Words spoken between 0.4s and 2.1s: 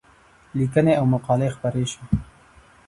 لیکنې او مقالې خپرې شوې.